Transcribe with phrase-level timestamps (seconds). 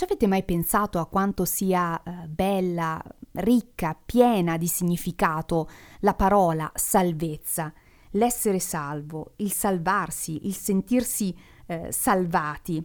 [0.00, 6.72] Ci avete mai pensato a quanto sia eh, bella, ricca, piena di significato la parola
[6.74, 7.70] salvezza?
[8.12, 11.36] L'essere salvo, il salvarsi, il sentirsi
[11.66, 12.82] eh, salvati.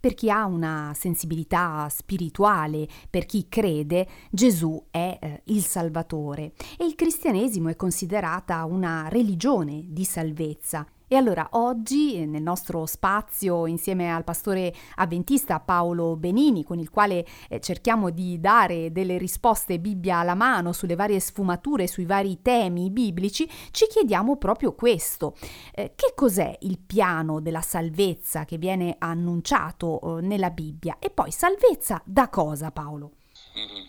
[0.00, 6.86] Per chi ha una sensibilità spirituale, per chi crede, Gesù è eh, il Salvatore e
[6.86, 10.84] il cristianesimo è considerata una religione di salvezza.
[11.08, 17.24] E allora oggi nel nostro spazio insieme al pastore avventista Paolo Benini con il quale
[17.48, 22.90] eh, cerchiamo di dare delle risposte Bibbia alla mano sulle varie sfumature, sui vari temi
[22.90, 25.36] biblici, ci chiediamo proprio questo.
[25.72, 30.96] Eh, che cos'è il piano della salvezza che viene annunciato eh, nella Bibbia?
[30.98, 33.12] E poi salvezza da cosa Paolo?
[33.56, 33.86] Mm-hmm.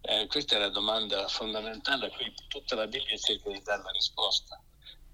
[0.00, 3.90] Eh, questa è la domanda fondamentale a cui tutta la Bibbia cerca di dare la
[3.92, 4.60] risposta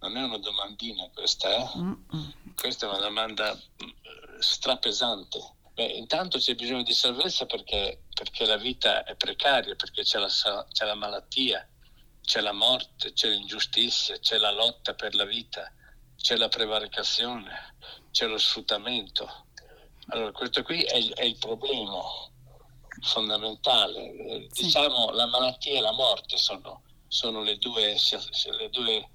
[0.08, 1.96] non è una domandina questa, eh?
[2.54, 3.88] Questa è una domanda mm,
[4.38, 5.52] strapesante.
[5.72, 10.28] Beh, intanto c'è bisogno di salvezza perché, perché la vita è precaria, perché c'è la,
[10.28, 11.66] c'è la malattia,
[12.20, 15.72] c'è la morte, c'è l'ingiustizia, c'è la lotta per la vita,
[16.16, 17.76] c'è la prevaricazione,
[18.10, 19.46] c'è lo sfruttamento.
[20.08, 22.02] Allora, questo qui è, è il problema
[23.00, 24.48] fondamentale.
[24.52, 24.64] Sì.
[24.64, 27.96] Diciamo la malattia e la morte sono, sono le, due,
[28.58, 29.08] le due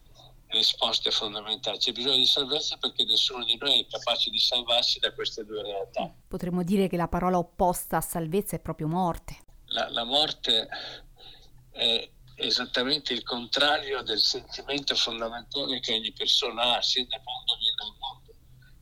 [0.49, 1.77] risposte fondamentali.
[1.77, 5.61] C'è bisogno di salvezza perché nessuno di noi è capace di salvarsi da queste due
[5.61, 6.11] realtà.
[6.27, 9.37] Potremmo dire che la parola opposta a salvezza è proprio morte.
[9.65, 10.67] La, la morte
[11.71, 17.83] è esattamente il contrario del sentimento fondamentale che ogni persona ha, sin da quando viene
[17.83, 18.35] al mondo,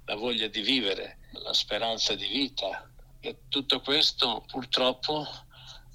[0.06, 2.90] la voglia di vivere, la speranza di vita.
[3.20, 5.26] E tutto questo purtroppo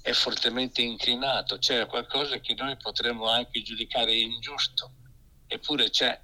[0.01, 4.91] è fortemente inclinato, c'è qualcosa che noi potremmo anche giudicare ingiusto
[5.53, 6.19] eppure c'è,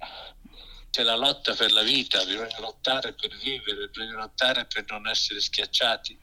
[0.90, 5.40] c'è la lotta per la vita, bisogna lottare per vivere, bisogna lottare per non essere
[5.40, 6.18] schiacciati,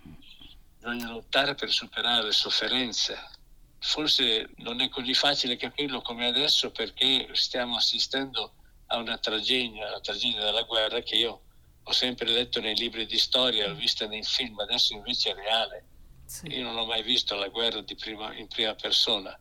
[0.78, 3.36] bisogna lottare per superare le sofferenze.
[3.80, 8.54] Forse non è così facile capirlo come adesso perché stiamo assistendo
[8.88, 11.42] a una tragedia, la tragedia della guerra che io
[11.84, 15.86] ho sempre letto nei libri di storia, l'ho vista nei film, adesso invece è reale.
[16.26, 16.48] Sì.
[16.48, 19.38] Io non ho mai visto la guerra prima, in prima persona,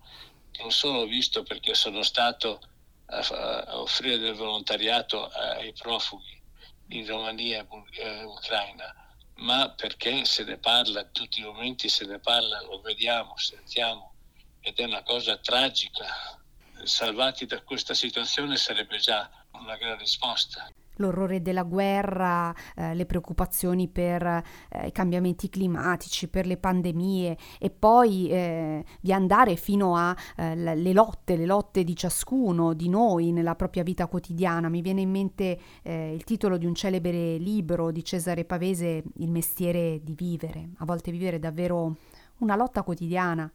[0.61, 2.61] non solo ho visto perché sono stato
[3.07, 6.43] a, a offrire del volontariato ai profughi
[6.89, 8.95] in Romania e eh, Ucraina,
[9.37, 14.15] ma perché se ne parla, tutti i momenti se ne parla, lo vediamo, sentiamo
[14.61, 16.07] ed è una cosa tragica.
[16.83, 23.89] Salvati da questa situazione sarebbe già una gran risposta l'orrore della guerra, eh, le preoccupazioni
[23.89, 30.91] per eh, i cambiamenti climatici, per le pandemie e poi eh, di andare fino alle
[30.91, 34.69] eh, lotte, le lotte di ciascuno di noi nella propria vita quotidiana.
[34.69, 39.31] Mi viene in mente eh, il titolo di un celebre libro di Cesare Pavese, Il
[39.31, 40.71] mestiere di vivere.
[40.79, 41.97] A volte vivere è davvero
[42.39, 43.51] una lotta quotidiana.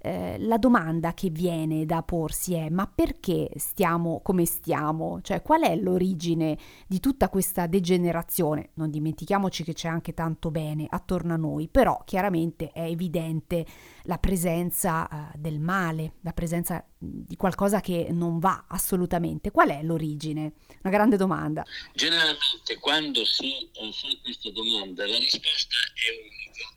[0.00, 5.20] Eh, la domanda che viene da porsi è ma perché stiamo come stiamo?
[5.22, 8.70] Cioè qual è l'origine di tutta questa degenerazione?
[8.74, 13.66] Non dimentichiamoci che c'è anche tanto bene attorno a noi, però chiaramente è evidente
[14.02, 19.50] la presenza uh, del male, la presenza di qualcosa che non va assolutamente.
[19.50, 20.52] Qual è l'origine?
[20.82, 21.64] Una grande domanda.
[21.94, 26.75] Generalmente quando si fa questa domanda la risposta è unica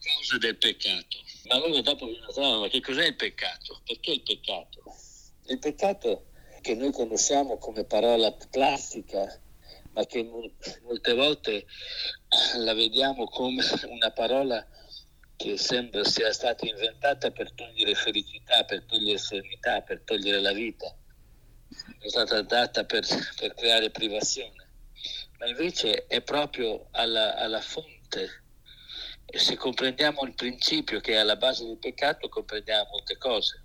[0.00, 1.18] causa del peccato.
[1.44, 3.80] Ma allora dopo mi domanda, ma che cos'è il peccato?
[3.84, 4.82] Perché il peccato?
[5.46, 6.26] Il peccato
[6.60, 9.40] che noi conosciamo come parola classica,
[9.92, 11.66] ma che molte volte
[12.58, 14.66] la vediamo come una parola
[15.36, 20.94] che sembra sia stata inventata per togliere felicità, per togliere serenità, per togliere la vita,
[21.98, 23.06] è stata data per,
[23.36, 24.68] per creare privazione,
[25.38, 28.39] ma invece è proprio alla, alla fonte
[29.34, 33.64] se comprendiamo il principio che è alla base del peccato, comprendiamo molte cose.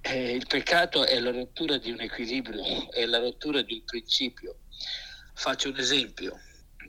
[0.00, 4.60] Eh, il peccato è la rottura di un equilibrio, è la rottura di un principio.
[5.34, 6.38] Faccio un esempio.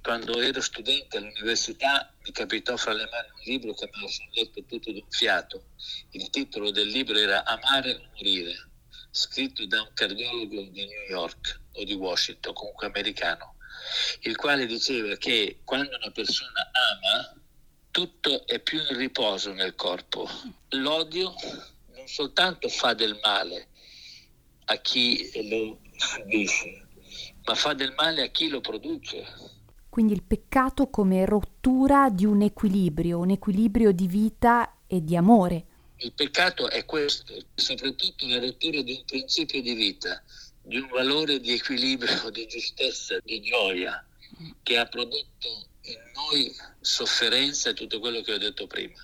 [0.01, 4.29] Quando ero studente all'università mi capitò fra le mani un libro che me lo sono
[4.33, 5.71] letto tutto d'un fiato.
[6.11, 8.69] Il titolo del libro era Amare o morire,
[9.11, 13.55] scritto da un cardiologo di New York o di Washington, comunque americano,
[14.21, 17.38] il quale diceva che quando una persona ama,
[17.91, 20.27] tutto è più in riposo nel corpo.
[20.69, 21.33] L'odio
[21.95, 23.67] non soltanto fa del male
[24.65, 26.87] a chi lo subisce,
[27.45, 29.25] ma fa del male a chi lo produce.
[29.89, 35.65] Quindi il peccato come rottura di un equilibrio, un equilibrio di vita e di amore.
[35.97, 40.23] Il peccato è questo, soprattutto la rottura di un principio di vita,
[40.61, 44.05] di un valore di equilibrio, di giustezza, di gioia,
[44.63, 48.95] che ha prodotto in noi sofferenza e tutto quello che ho detto prima.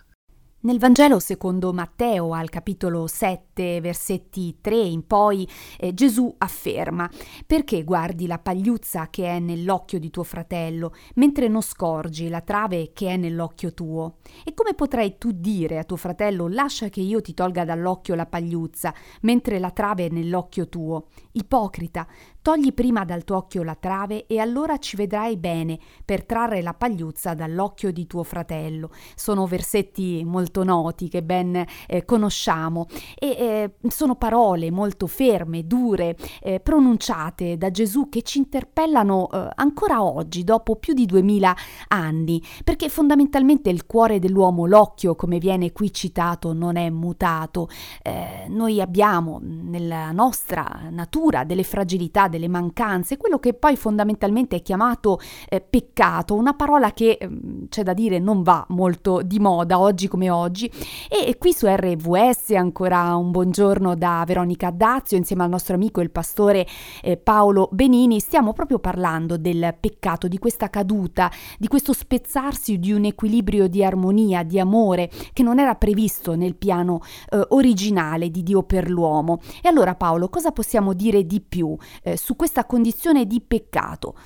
[0.62, 5.48] Nel Vangelo secondo Matteo, al capitolo 7, versetti 3 in poi,
[5.78, 7.10] eh, Gesù afferma:
[7.46, 12.92] Perché guardi la pagliuzza che è nell'occhio di tuo fratello, mentre non scorgi la trave
[12.94, 14.18] che è nell'occhio tuo?
[14.44, 18.26] E come potrai tu dire a tuo fratello: Lascia che io ti tolga dall'occhio la
[18.26, 21.08] pagliuzza, mentre la trave è nell'occhio tuo?
[21.32, 22.08] Ipocrita,
[22.42, 26.74] togli prima dal tuo occhio la trave e allora ci vedrai bene per trarre la
[26.74, 28.92] pagliuzza dall'occhio di tuo fratello.
[29.16, 32.88] Sono versetti molto noti che ben eh, conosciamo
[33.18, 39.50] e eh, sono parole molto ferme, dure, eh, pronunciate da Gesù che ci interpellano eh,
[39.56, 41.56] ancora oggi, dopo più di duemila
[41.90, 47.70] anni, perché fondamentalmente il cuore dell'uomo, l'occhio, come viene qui citato, non è mutato.
[48.02, 54.62] Eh, noi abbiamo nella nostra natura delle fragilità, delle mancanze, quello che poi fondamentalmente è
[54.62, 55.20] chiamato
[55.50, 60.08] eh, peccato, una parola che mm, c'è da dire non va molto di moda oggi
[60.08, 60.72] come oggi.
[61.10, 66.10] E qui su RVS ancora un buongiorno da Veronica Dazio insieme al nostro amico il
[66.10, 66.66] pastore
[67.04, 68.22] eh, Paolo Benini.
[68.22, 71.30] Stiamo proprio parlando del peccato, di questa caduta,
[71.60, 76.56] di questo spezzarsi di un equilibrio di armonia, di amore che non era previsto nel
[76.56, 79.42] piano eh, originale di Dio per l'uomo.
[79.62, 84.18] E allora Paolo, cosa possiamo dire di più eh, su questa condizione di peccato?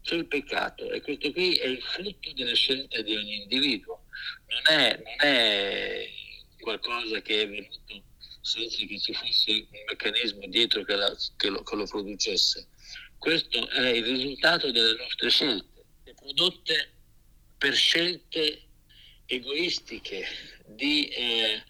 [0.00, 4.04] sul peccato e questo qui è il frutto delle scelte di ogni individuo
[4.46, 6.08] non è, non è
[6.60, 8.02] qualcosa che è venuto
[8.40, 12.68] senza che ci fosse un meccanismo dietro che, la, che, lo, che lo producesse.
[13.18, 15.84] Questo è il risultato delle nostre scelte,
[16.14, 16.92] prodotte
[17.58, 18.62] per scelte
[19.26, 20.24] egoistiche
[20.66, 21.62] di, eh,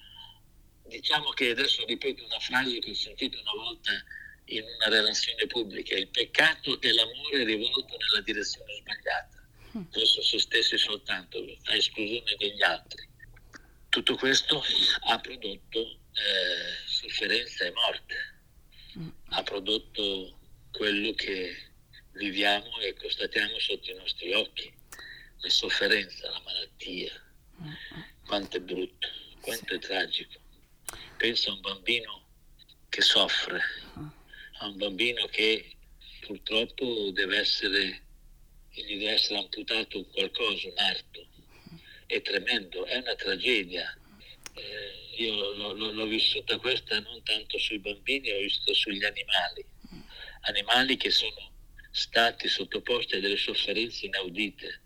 [0.86, 3.92] diciamo che adesso ripeto una frase che ho sentito una volta
[4.50, 9.38] in una relazione pubblica, il peccato è l'amore rivolto nella direzione sbagliata
[9.72, 13.07] verso se stessi soltanto, a esclusione degli altri.
[13.98, 14.62] Tutto questo
[15.08, 18.14] ha prodotto eh, sofferenza e morte,
[19.30, 20.38] ha prodotto
[20.70, 21.72] quello che
[22.12, 24.72] viviamo e constatiamo sotto i nostri occhi,
[25.40, 27.10] la sofferenza, la malattia,
[28.24, 29.08] quanto è brutto,
[29.40, 30.38] quanto è tragico.
[31.16, 32.28] Pensa a un bambino
[32.88, 33.60] che soffre,
[34.60, 35.74] a un bambino che
[36.20, 38.02] purtroppo deve essere
[38.70, 41.27] gli deve essere amputato qualcosa, un arto.
[42.18, 43.96] È tremendo, è una tragedia.
[44.54, 49.64] Eh, io l'ho, l'ho, vissuta questa non tanto sui bambini, ho visto sugli animali.
[50.40, 51.52] Animali che sono
[51.92, 54.80] stati sottoposti a delle sofferenze inaudite.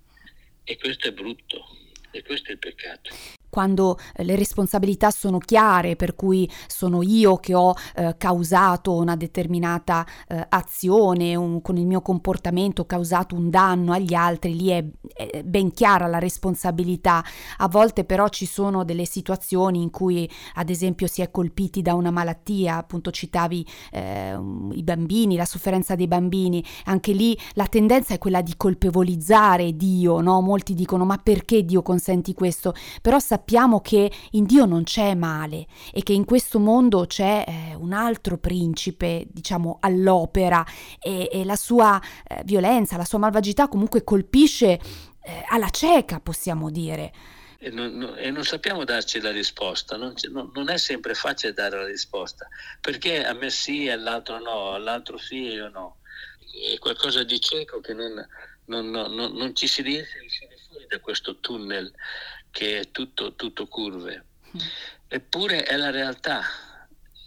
[0.64, 1.74] E questo è brutto,
[2.10, 7.36] e questo è il peccato quando eh, le responsabilità sono chiare, per cui sono io
[7.36, 13.34] che ho eh, causato una determinata eh, azione, un, con il mio comportamento ho causato
[13.34, 14.82] un danno agli altri, lì è,
[15.12, 17.22] è, ben chiara la responsabilità.
[17.58, 21.92] A volte però ci sono delle situazioni in cui ad esempio si è colpiti da
[21.92, 24.32] una malattia, appunto citavi eh,
[24.72, 30.22] i bambini, la sofferenza dei bambini, anche lì la tendenza è quella di colpevolizzare Dio,
[30.22, 30.40] no?
[30.40, 32.72] Molti dicono ma perché Dio consenti questo?
[33.02, 37.44] Però sappiamo sappiamo che in Dio non c'è male e che in questo mondo c'è
[37.46, 40.64] eh, un altro principe, diciamo, all'opera
[41.00, 46.70] e, e la sua eh, violenza, la sua malvagità comunque colpisce eh, alla cieca, possiamo
[46.70, 47.12] dire.
[47.58, 50.14] E non, non, e non, sappiamo darci la risposta, non,
[50.54, 52.46] non, è sempre facile dare la risposta,
[52.80, 55.96] perché a me sì, all'altro no, all'altro sì e io no.
[56.74, 58.24] È qualcosa di cieco che non,
[59.54, 60.51] ci si riesce a
[60.92, 61.90] da questo tunnel
[62.50, 64.24] che è tutto, tutto curve.
[65.08, 66.42] Eppure è la realtà,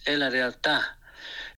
[0.04, 0.98] è la realtà.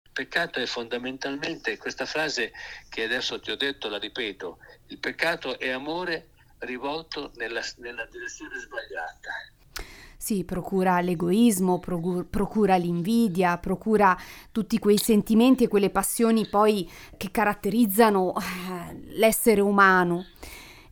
[0.04, 2.52] Il peccato è fondamentalmente questa frase
[2.88, 6.28] che adesso ti ho detto, la ripeto, il peccato è amore
[6.60, 9.30] rivolto nella, nella direzione sbagliata.
[10.16, 14.16] Sì, procura l'egoismo, procura l'invidia, procura
[14.50, 20.24] tutti quei sentimenti e quelle passioni poi che caratterizzano eh, l'essere umano.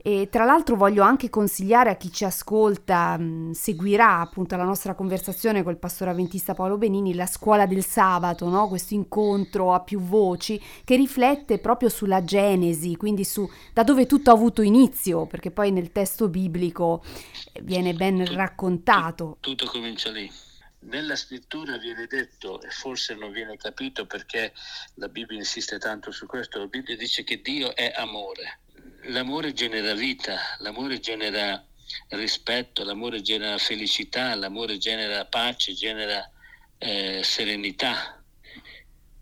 [0.07, 4.93] E tra l'altro voglio anche consigliare a chi ci ascolta, mh, seguirà appunto la nostra
[4.95, 8.69] conversazione col pastore avventista Paolo Benini, la scuola del sabato, no?
[8.69, 14.29] questo incontro a più voci che riflette proprio sulla Genesi, quindi su da dove tutto
[14.29, 17.03] ha avuto inizio, perché poi nel testo biblico
[17.55, 19.39] eh, viene ben raccontato.
[19.41, 20.31] Tutto comincia lì.
[20.81, 24.53] Nella scrittura viene detto, e forse non viene capito perché
[24.97, 28.59] la Bibbia insiste tanto su questo, la Bibbia dice che Dio è amore
[29.07, 31.63] l'amore genera vita, l'amore genera
[32.09, 36.29] rispetto, l'amore genera felicità, l'amore genera pace, genera
[36.79, 38.23] eh, serenità.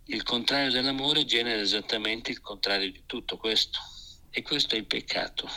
[0.07, 3.79] Il contrario dell'amore genera esattamente il contrario di tutto questo.
[4.31, 5.49] E questo è il peccato.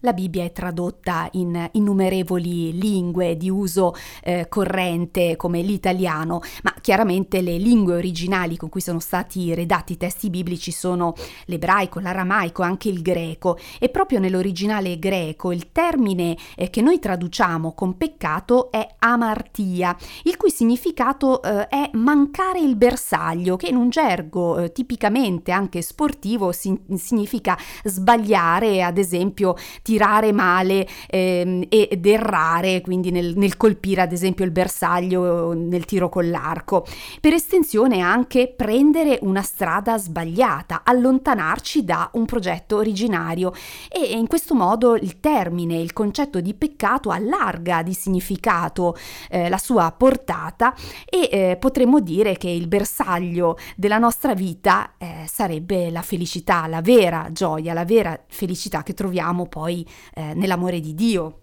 [0.00, 7.40] La Bibbia è tradotta in innumerevoli lingue di uso eh, corrente come l'italiano, ma chiaramente
[7.40, 11.14] le lingue originali con cui sono stati redatti i testi biblici sono
[11.46, 13.56] l'ebraico, l'aramaico, anche il greco.
[13.78, 20.36] E proprio nell'originale greco il termine eh, che noi traduciamo con peccato è amartia, il
[20.36, 26.52] cui significato eh, è mancare il bersaglio, che in un gergo eh, tipicamente anche sportivo
[26.52, 34.10] si- significa sbagliare, ad esempio tirare male ehm, ed errare, quindi nel, nel, colpire ad
[34.10, 36.84] esempio il bersaglio nel tiro con l'arco.
[37.20, 43.52] Per estensione anche prendere una strada sbagliata, allontanarci da un progetto originario
[43.88, 48.96] e in questo modo il termine, il concetto di peccato allarga di significato
[49.30, 50.74] eh, la sua portata
[51.08, 56.80] e eh, potremmo dire che il bersaglio della nostra vita eh, sarebbe la felicità, la
[56.80, 59.74] vera gioia, la vera felicità che troviamo poi
[60.14, 61.40] eh, nell'amore di Dio.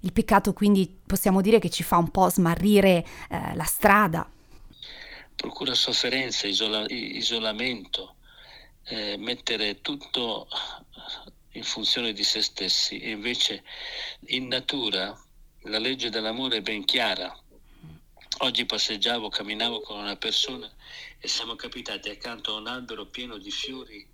[0.00, 4.28] Il peccato quindi possiamo dire che ci fa un po' smarrire eh, la strada.
[5.34, 8.16] Procura sofferenza, isola- isolamento,
[8.84, 10.48] eh, mettere tutto
[11.52, 13.62] in funzione di se stessi e invece
[14.28, 15.16] in natura
[15.62, 17.36] la legge dell'amore è ben chiara.
[18.38, 20.68] Oggi passeggiavo, camminavo con una persona
[21.18, 24.04] e siamo capitati accanto a un albero pieno di fiori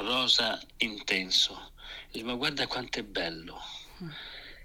[0.00, 1.72] rosa intenso.
[2.10, 3.58] Dice, ma guarda quanto è bello.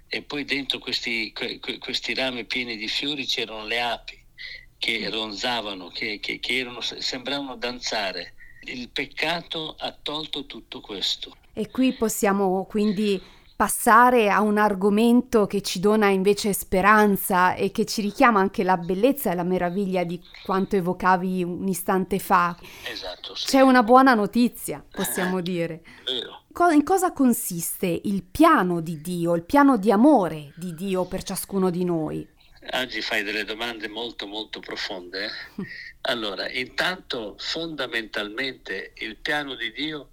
[0.08, 1.32] E poi dentro questi,
[1.78, 4.18] questi rami pieni di fiori c'erano le api
[4.76, 8.34] che ronzavano, che, che, che erano, sembravano danzare.
[8.62, 11.36] Il peccato ha tolto tutto questo.
[11.52, 13.20] E qui possiamo quindi
[13.60, 18.78] passare a un argomento che ci dona invece speranza e che ci richiama anche la
[18.78, 22.56] bellezza e la meraviglia di quanto evocavi un istante fa.
[22.90, 23.34] Esatto.
[23.34, 23.48] Sì.
[23.48, 25.82] C'è una buona notizia, possiamo dire.
[26.06, 26.72] Vero.
[26.72, 31.68] in cosa consiste il piano di Dio, il piano di amore di Dio per ciascuno
[31.68, 32.26] di noi?
[32.72, 35.26] Oggi fai delle domande molto molto profonde.
[35.26, 35.64] Eh?
[36.08, 40.12] Allora, intanto fondamentalmente il piano di Dio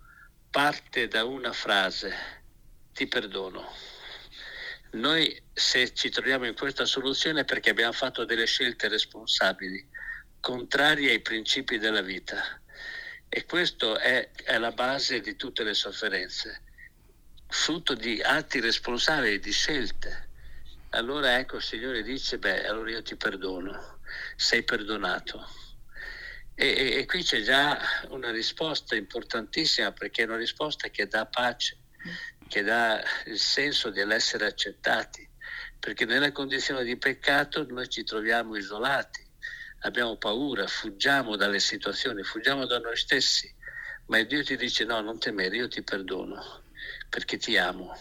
[0.51, 2.36] parte da una frase
[2.97, 3.71] ti perdono.
[4.93, 9.87] Noi se ci troviamo in questa soluzione è perché abbiamo fatto delle scelte responsabili,
[10.39, 12.59] contrarie ai principi della vita.
[13.29, 16.63] E questo è, è la base di tutte le sofferenze,
[17.47, 20.29] frutto di atti responsabili, di scelte.
[20.91, 23.99] Allora ecco il Signore dice, beh, allora io ti perdono,
[24.35, 25.47] sei perdonato.
[26.55, 31.27] E, e, e qui c'è già una risposta importantissima perché è una risposta che dà
[31.27, 31.77] pace
[32.47, 35.27] che dà il senso dell'essere accettati,
[35.79, 39.25] perché nella condizione di peccato noi ci troviamo isolati,
[39.81, 43.53] abbiamo paura, fuggiamo dalle situazioni, fuggiamo da noi stessi,
[44.07, 46.63] ma Dio ti dice no, non temere, io ti perdono,
[47.09, 47.95] perché ti amo.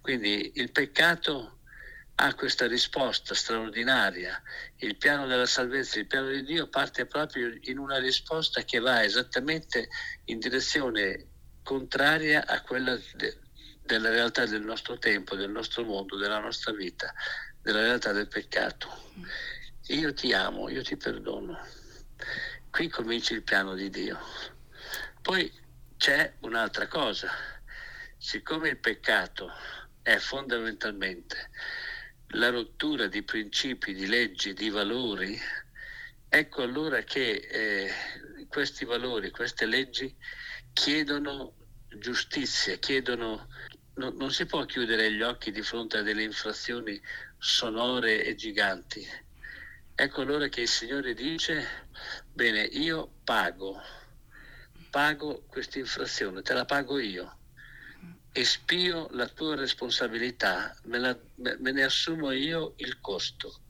[0.00, 1.60] Quindi il peccato
[2.22, 4.42] ha questa risposta straordinaria.
[4.76, 9.02] Il piano della salvezza, il piano di Dio parte proprio in una risposta che va
[9.02, 9.88] esattamente
[10.26, 11.28] in direzione
[11.62, 13.38] contraria a quella de,
[13.82, 17.12] della realtà del nostro tempo, del nostro mondo, della nostra vita,
[17.60, 18.88] della realtà del peccato.
[19.88, 21.58] Io ti amo, io ti perdono.
[22.70, 24.18] Qui comincia il piano di Dio.
[25.20, 25.52] Poi
[25.96, 27.28] c'è un'altra cosa.
[28.16, 29.50] Siccome il peccato
[30.02, 31.50] è fondamentalmente
[32.34, 35.38] la rottura di principi, di leggi, di valori,
[36.28, 37.92] ecco allora che eh,
[38.48, 40.14] questi valori, queste leggi
[40.72, 41.54] chiedono
[41.98, 43.48] giustizia, chiedono
[44.00, 47.00] no, non si può chiudere gli occhi di fronte a delle infrazioni
[47.38, 49.06] sonore e giganti.
[49.94, 51.88] Ecco allora che il Signore dice,
[52.32, 53.78] bene, io pago,
[54.88, 57.40] pago questa infrazione, te la pago io,
[58.32, 63.64] espio la tua responsabilità, me, la, me ne assumo io il costo.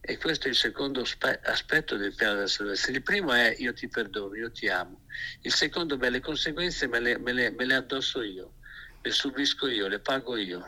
[0.00, 2.90] E questo è il secondo spe- aspetto del piano della salvezza.
[2.90, 5.02] Il primo è io ti perdono, io ti amo.
[5.42, 8.54] Il secondo, beh, le conseguenze me le, me le, me le addosso io
[9.02, 10.66] le subisco io, le pago io.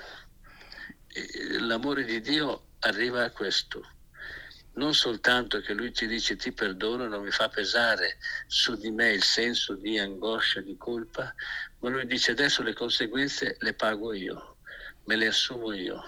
[1.61, 3.85] L'amore di Dio arriva a questo.
[4.75, 9.13] Non soltanto che lui ti dice ti perdono, non mi fa pesare su di me
[9.13, 11.35] il senso di angoscia, di colpa,
[11.81, 14.59] ma lui dice adesso le conseguenze le pago io,
[15.05, 16.03] me le assumo io.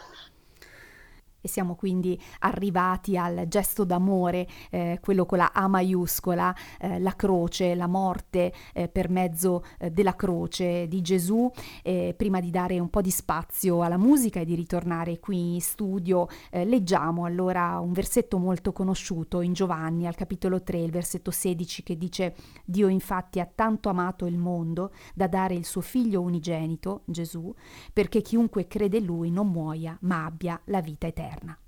[1.44, 7.16] E siamo quindi arrivati al gesto d'amore, eh, quello con la A maiuscola, eh, la
[7.16, 11.50] croce, la morte eh, per mezzo eh, della croce di Gesù.
[12.16, 16.28] prima di dare un po' di spazio alla musica e di ritornare qui in studio,
[16.50, 21.82] eh, leggiamo allora un versetto molto conosciuto in Giovanni al capitolo 3, il versetto 16
[21.82, 27.02] che dice Dio infatti ha tanto amato il mondo da dare il suo figlio unigenito,
[27.06, 27.52] Gesù,
[27.92, 31.61] perché chiunque crede in lui non muoia ma abbia la vita eterna eterna.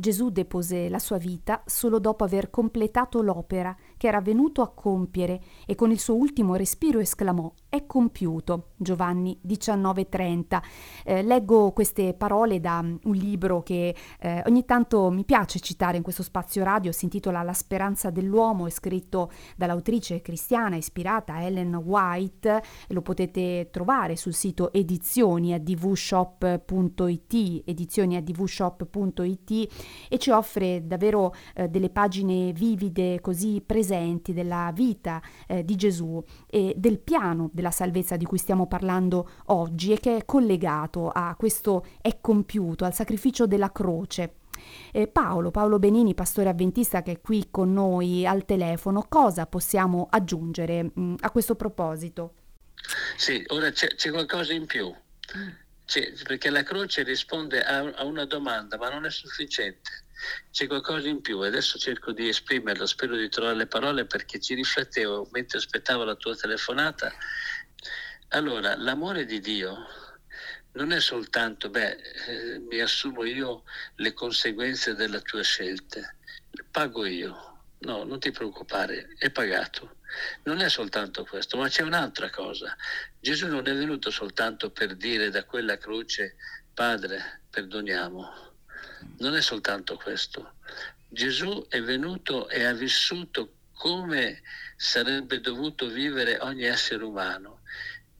[0.00, 5.40] Gesù depose la sua vita solo dopo aver completato l'opera che era venuto a compiere
[5.66, 8.68] e con il suo ultimo respiro esclamò è compiuto.
[8.76, 10.62] Giovanni 19:30.
[11.04, 15.96] Eh, leggo queste parole da mm, un libro che eh, ogni tanto mi piace citare
[15.96, 21.74] in questo spazio radio, si intitola La speranza dell'uomo, è scritto dall'autrice cristiana ispirata Ellen
[21.74, 25.58] White, lo potete trovare sul sito edizioni a
[30.08, 36.22] e ci offre davvero eh, delle pagine vivide così presenti della vita eh, di Gesù
[36.46, 41.34] e del piano della salvezza di cui stiamo parlando oggi e che è collegato a
[41.36, 44.34] questo è compiuto, al sacrificio della croce.
[44.92, 50.08] Eh, Paolo, Paolo Benini, pastore avventista che è qui con noi al telefono, cosa possiamo
[50.10, 52.34] aggiungere mh, mm, a questo proposito?
[53.16, 54.92] Sì, ora c'è, c'è qualcosa in più,
[55.88, 60.04] c'è, perché la croce risponde a, a una domanda, ma non è sufficiente
[60.50, 64.54] c'è qualcosa in più, adesso cerco di esprimerlo, spero di trovare le parole perché ci
[64.54, 67.12] riflettevo mentre aspettavo la tua telefonata.
[68.30, 69.86] Allora, l'amore di Dio
[70.72, 71.90] non è soltanto, beh,
[72.26, 73.64] eh, mi assumo io
[73.96, 76.16] le conseguenze delle tue scelte,
[76.70, 77.47] pago io.
[77.80, 79.96] No, non ti preoccupare, è pagato.
[80.44, 82.76] Non è soltanto questo, ma c'è un'altra cosa.
[83.20, 86.36] Gesù non è venuto soltanto per dire da quella croce,
[86.74, 88.46] Padre, perdoniamo
[89.18, 90.54] non è soltanto questo.
[91.08, 94.42] Gesù è venuto e ha vissuto come
[94.76, 97.60] sarebbe dovuto vivere ogni essere umano.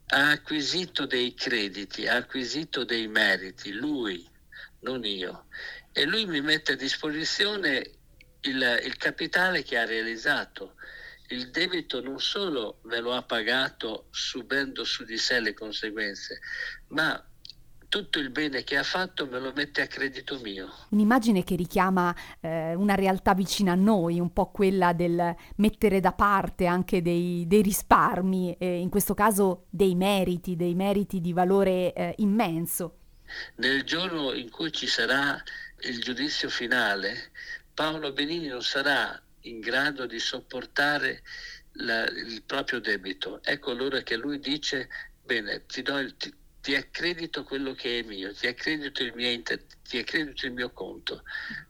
[0.06, 4.26] Ha acquisito dei crediti, ha acquisito dei meriti, lui,
[4.80, 5.46] non io.
[5.92, 7.97] E lui mi mette a disposizione
[8.42, 10.74] il, il capitale che ha realizzato.
[11.28, 16.40] Il debito non solo me lo ha pagato subendo su di sé le conseguenze,
[16.88, 17.22] ma
[17.88, 20.70] tutto il bene che ha fatto me lo mette a credito mio.
[20.90, 26.12] Un'immagine che richiama eh, una realtà vicina a noi, un po' quella del mettere da
[26.12, 31.92] parte anche dei, dei risparmi, eh, in questo caso dei meriti, dei meriti di valore
[31.92, 32.96] eh, immenso.
[33.56, 35.42] Nel giorno in cui ci sarà
[35.80, 37.30] il giudizio finale,
[37.78, 41.22] Paolo Benini non sarà in grado di sopportare
[41.74, 43.40] la, il proprio debito.
[43.44, 44.88] Ecco allora che lui dice,
[45.22, 49.30] bene, ti do il, ti, ti accredito quello che è mio, ti accredito il mio,
[49.30, 51.22] inter- ti accredito il mio conto,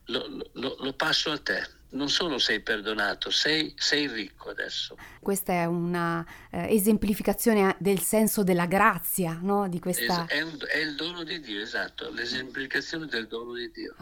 [0.06, 1.76] lo, lo, lo, passo a te.
[1.90, 4.96] Non solo sei perdonato, sei, sei ricco adesso.
[5.20, 9.68] Questa è una eh, esemplificazione del senso della grazia, no?
[9.68, 10.24] Di questa...
[10.24, 13.94] es- è, un, è, il dono di Dio, esatto, l'esemplificazione del dono di Dio.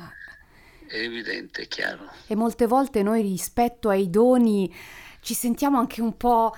[0.87, 2.11] È evidente, è chiaro.
[2.27, 4.75] E molte volte noi rispetto ai doni
[5.21, 6.55] ci sentiamo anche un po'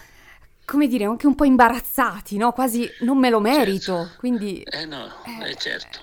[0.68, 2.52] come dire, anche un po' imbarazzati, no?
[2.52, 4.18] Quasi non me lo merito, certo.
[4.18, 4.60] quindi...
[4.60, 5.10] Eh no,
[5.42, 6.00] eh, certo,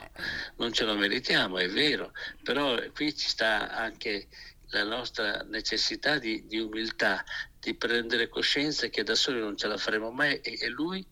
[0.56, 4.28] non ce lo meritiamo, è vero, però qui ci sta anche
[4.70, 7.24] la nostra necessità di, di umiltà,
[7.66, 11.06] di prendere coscienza che da soli non ce la faremo mai e, lui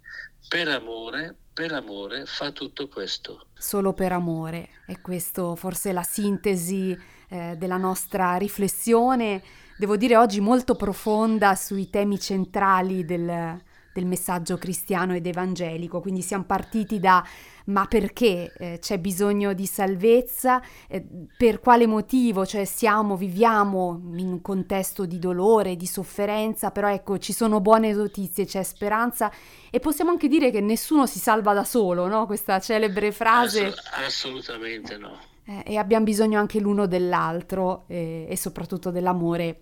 [0.48, 3.48] per amore, per amore fa tutto questo.
[3.58, 6.98] Solo per amore, e questo forse è la sintesi
[7.30, 9.42] eh, della nostra riflessione
[9.78, 13.60] devo dire oggi molto profonda sui temi centrali del,
[13.94, 16.02] del messaggio cristiano ed evangelico.
[16.02, 17.24] Quindi siamo partiti da
[17.66, 21.06] ma perché eh, c'è bisogno di salvezza, eh,
[21.38, 27.18] per quale motivo, cioè siamo, viviamo in un contesto di dolore, di sofferenza, però ecco
[27.20, 29.32] ci sono buone notizie, c'è speranza
[29.70, 32.26] e possiamo anche dire che nessuno si salva da solo, no?
[32.26, 33.68] Questa celebre frase.
[33.68, 35.18] Assolut- assolutamente no.
[35.46, 39.60] Eh, e abbiamo bisogno anche l'uno dell'altro eh, e soprattutto dell'amore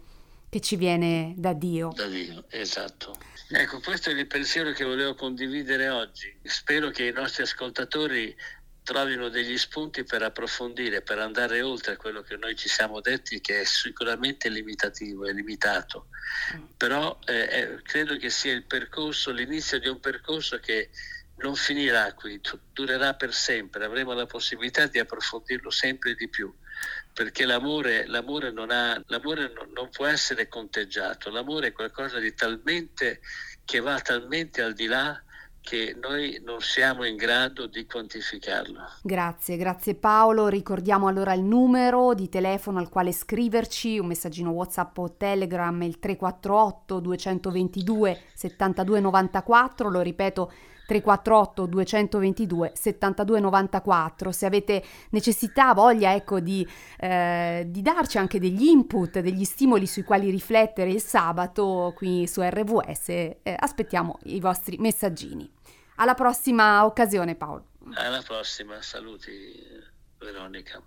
[0.52, 1.94] che ci viene da Dio.
[1.96, 3.18] Da Dio, esatto.
[3.48, 6.38] Ecco, questo è il pensiero che volevo condividere oggi.
[6.44, 8.36] Spero che i nostri ascoltatori
[8.84, 13.62] trovino degli spunti per approfondire, per andare oltre quello che noi ci siamo detti, che
[13.62, 16.08] è sicuramente limitativo, è limitato.
[16.58, 16.64] Mm.
[16.76, 20.90] Però eh, eh, credo che sia il percorso, l'inizio di un percorso che
[21.38, 22.42] non finirà qui,
[22.74, 26.54] durerà per sempre, avremo la possibilità di approfondirlo sempre di più
[27.14, 32.34] perché l'amore, l'amore, non, ha, l'amore non, non, può essere conteggiato, l'amore è qualcosa di
[32.34, 33.20] talmente
[33.66, 35.22] che va talmente al di là
[35.62, 38.80] che noi non siamo in grado di quantificarlo.
[39.04, 40.48] Grazie, grazie Paolo.
[40.48, 46.00] Ricordiamo allora il numero di telefono al quale scriverci, un messaggino WhatsApp o Telegram, il
[46.00, 50.52] 348 222 7294, lo ripeto
[50.86, 56.68] 348 222 7294 se avete necessità, voglia ecco di,
[56.98, 62.42] eh, di darci anche degli input, degli stimoli sui quali riflettere il sabato qui su
[62.42, 65.50] RVS, eh, aspettiamo i vostri messaggini.
[65.96, 67.66] Alla prossima occasione Paolo.
[67.94, 69.30] Alla prossima, saluti
[70.18, 70.82] Veronica.